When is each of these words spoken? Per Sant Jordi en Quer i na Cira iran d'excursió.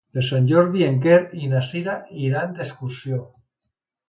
Per 0.17 0.21
Sant 0.27 0.45
Jordi 0.51 0.85
en 0.85 0.97
Quer 1.03 1.17
i 1.41 1.49
na 1.51 1.61
Cira 1.73 1.93
iran 2.29 2.57
d'excursió. 2.57 3.23